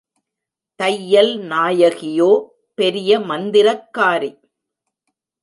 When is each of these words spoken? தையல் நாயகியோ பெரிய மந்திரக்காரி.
தையல் 0.79 1.39
நாயகியோ 1.39 2.31
பெரிய 2.77 3.19
மந்திரக்காரி. 3.19 4.31